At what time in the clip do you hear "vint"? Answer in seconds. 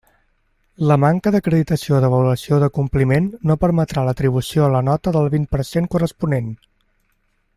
5.37-5.47